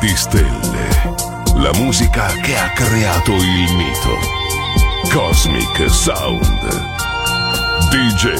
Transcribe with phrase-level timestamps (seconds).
[0.00, 1.14] Di Stelle,
[1.56, 4.18] la musica che ha creato il mito.
[5.12, 6.42] Cosmic Sound.
[7.90, 8.34] DJ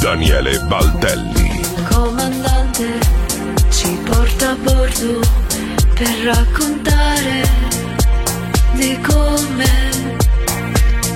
[0.00, 1.60] Daniele Baltelli.
[1.90, 2.98] Comandante,
[3.70, 5.20] ci porta a bordo
[5.94, 7.48] per raccontare
[8.72, 9.68] di come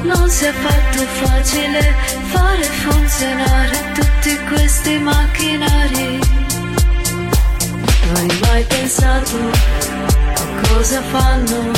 [0.03, 1.95] non si è fatto facile
[2.31, 6.44] fare funzionare tutti questi macchinari
[8.17, 9.37] hai mai pensato
[10.35, 11.73] a cosa fanno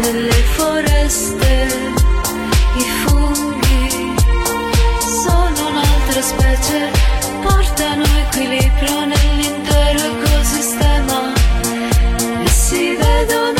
[0.00, 1.66] nelle foreste
[2.76, 4.14] i funghi?
[5.22, 6.90] Sono un'altra specie,
[7.42, 11.32] portano equilibrio nell'intero ecosistema
[12.44, 13.59] e si vedono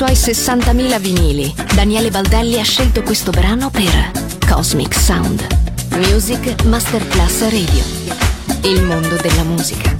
[0.00, 4.10] suoi 60.000 vinili, Daniele Baldelli ha scelto questo brano per
[4.48, 5.46] Cosmic Sound.
[5.90, 7.84] Music Masterclass Radio.
[8.62, 9.99] Il mondo della musica.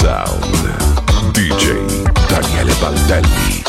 [0.00, 1.34] Sound.
[1.34, 1.76] DJ
[2.28, 3.59] Daniele Baldelli.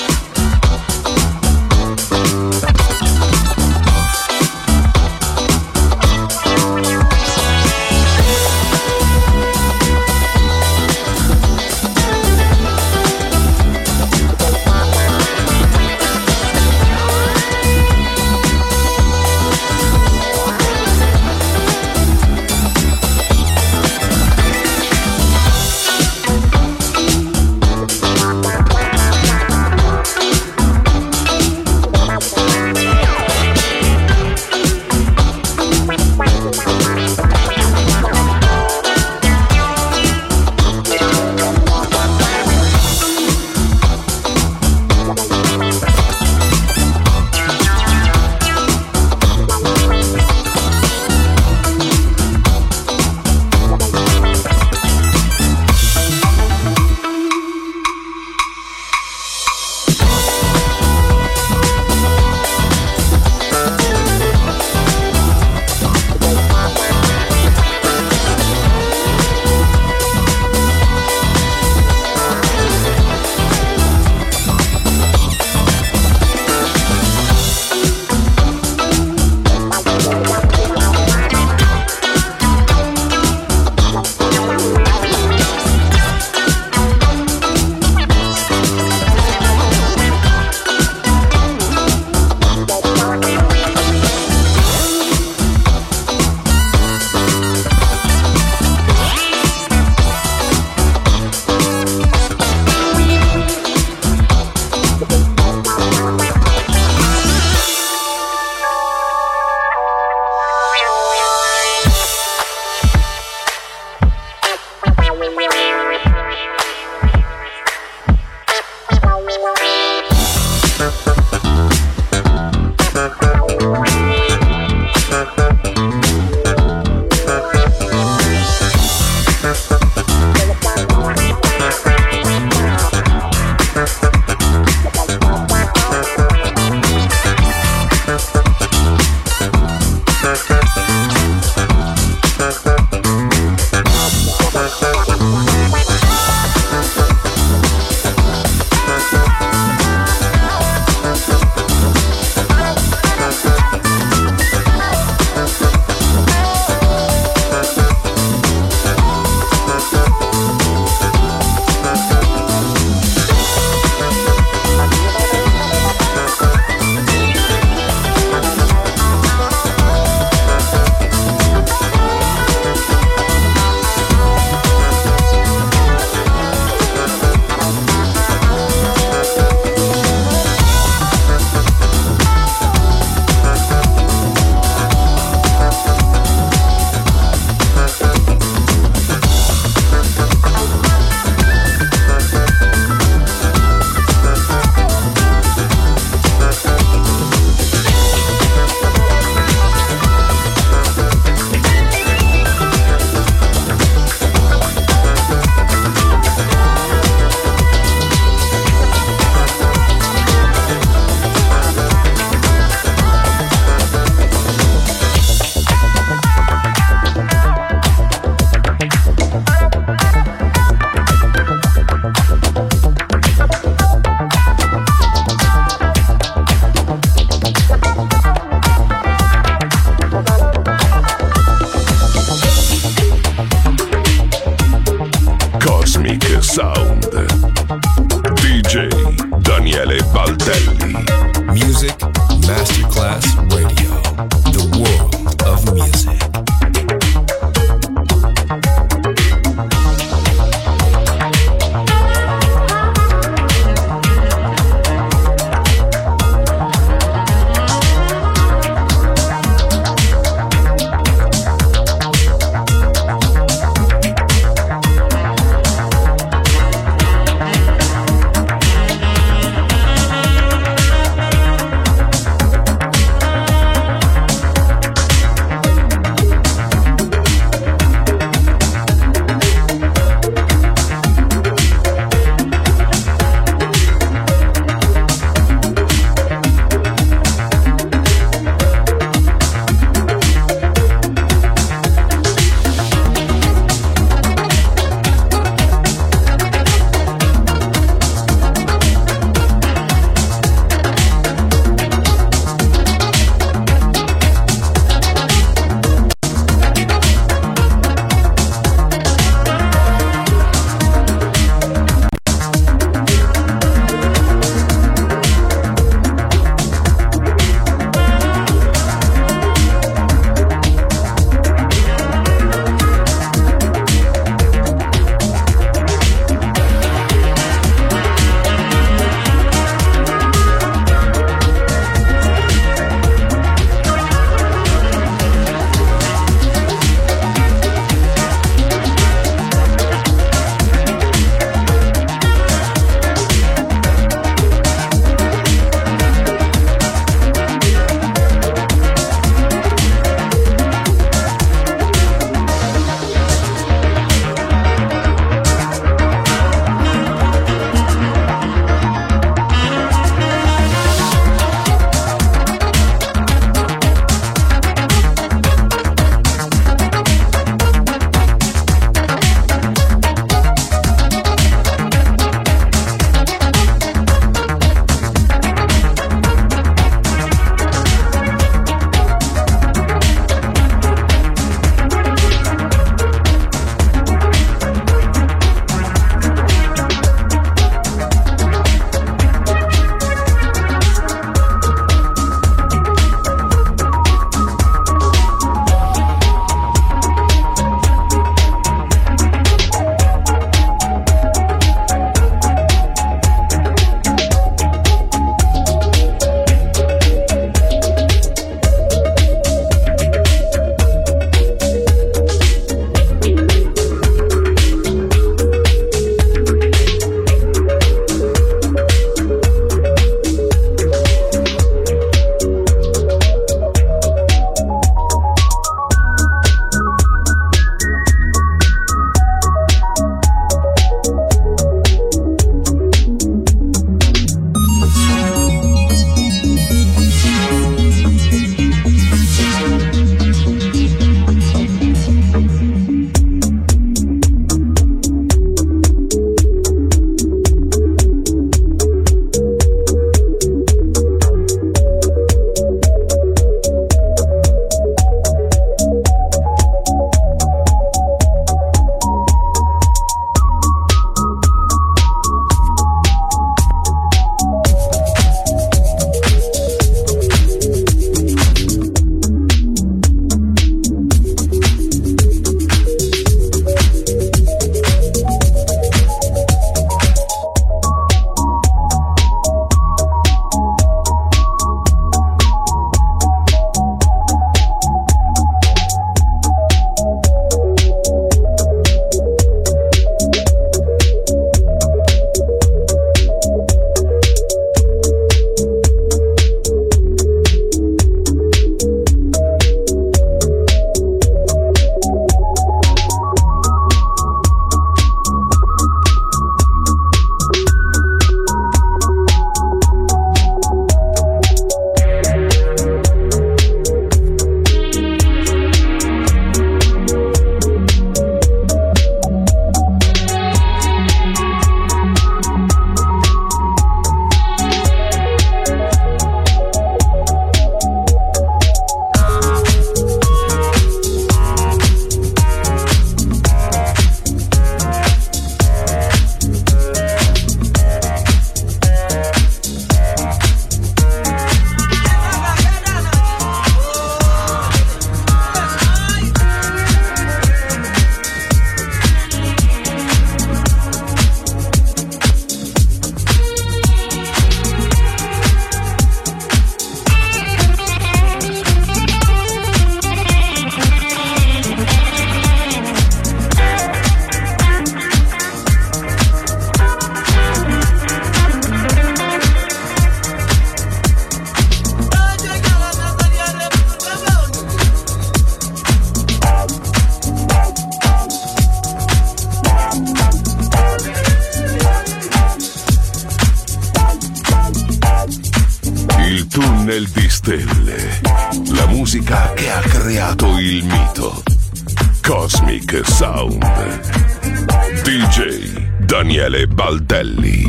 [596.75, 597.60] Baldelli.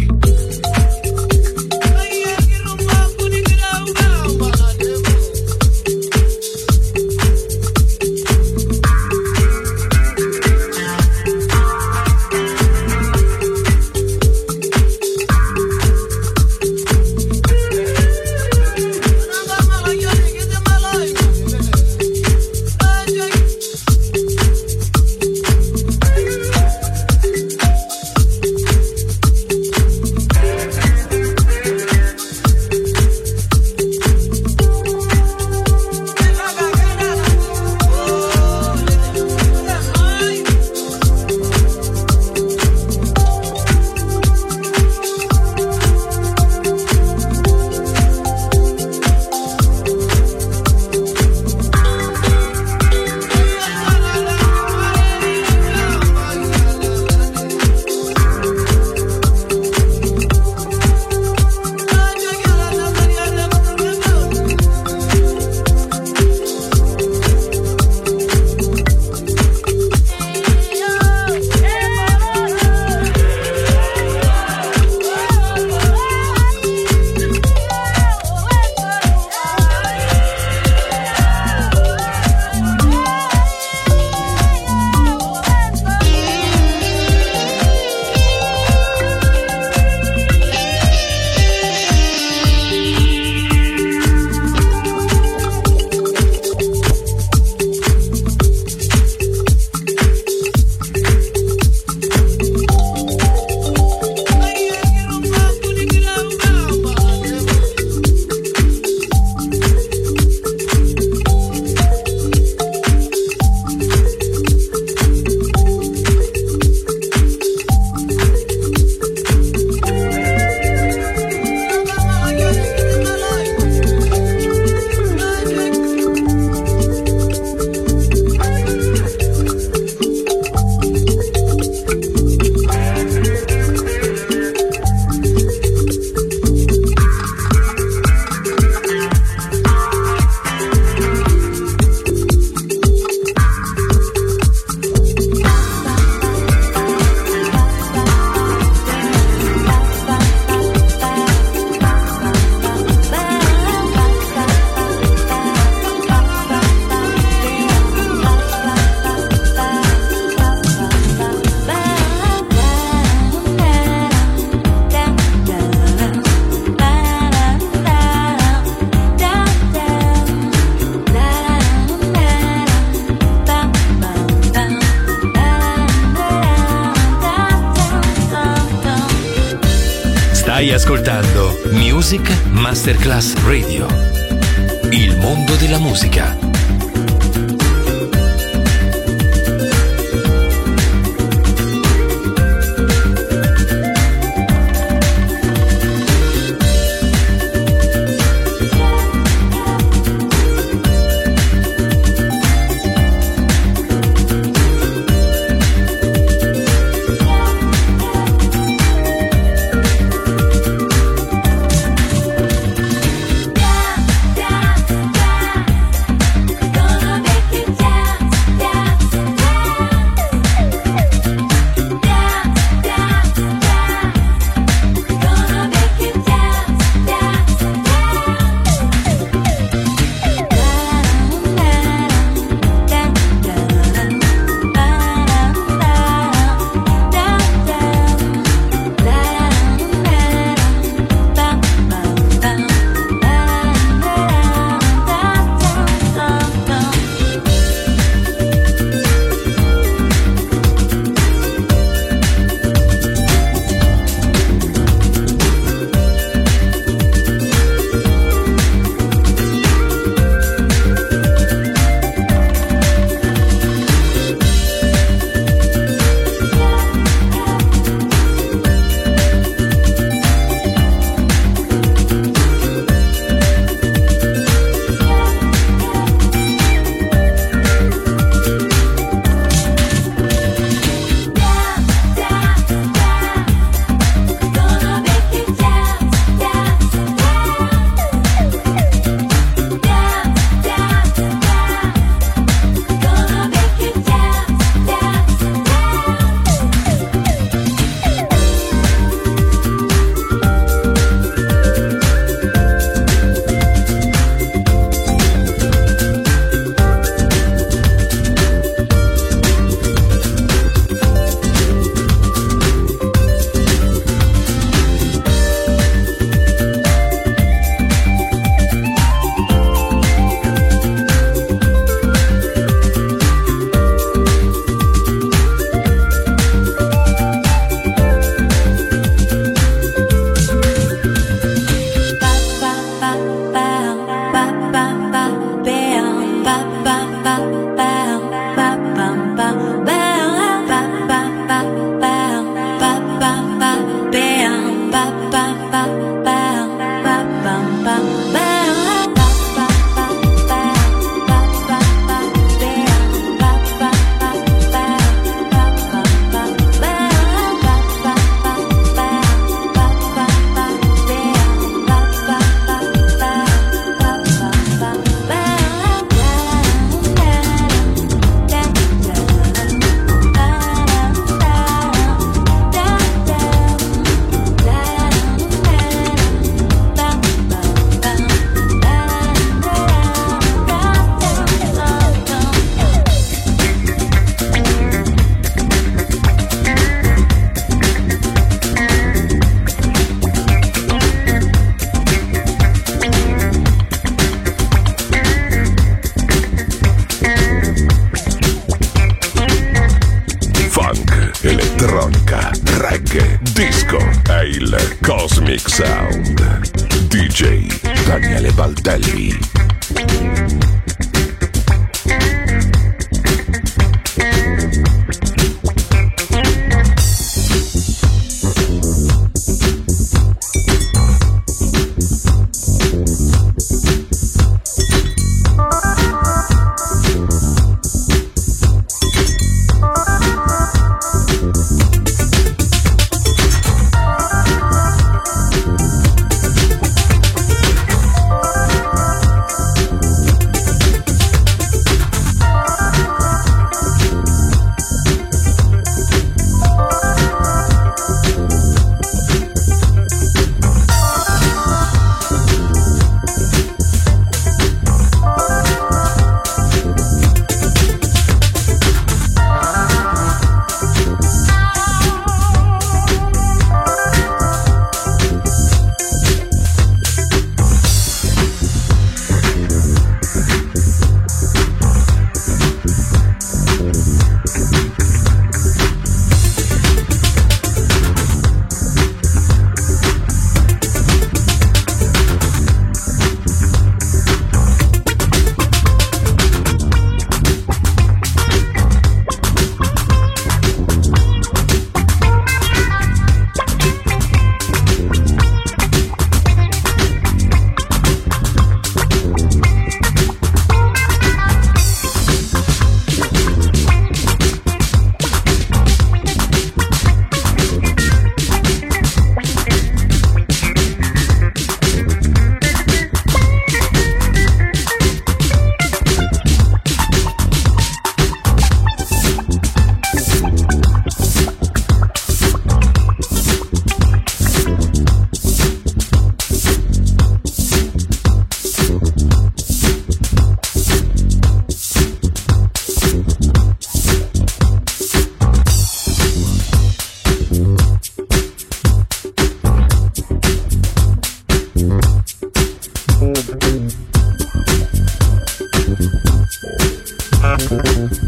[543.44, 543.90] Thank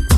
[0.02, 0.13] you.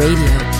[0.00, 0.59] Radio.